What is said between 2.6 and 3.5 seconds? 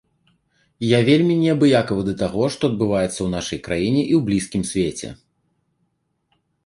адбываецца ў